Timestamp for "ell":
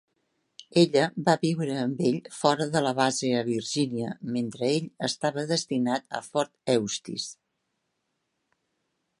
2.11-2.17, 4.71-4.89